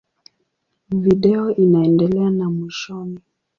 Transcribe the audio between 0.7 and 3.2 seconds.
Video inaendelea na mwishoni.